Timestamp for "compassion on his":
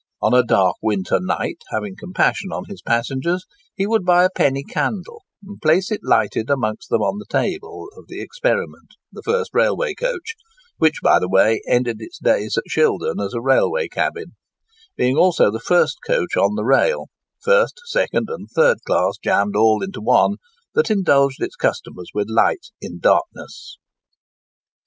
1.95-2.81